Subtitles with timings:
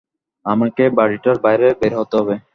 [0.45, 2.35] আমাকে বাড়িটার বাইরে বের হতে হবে।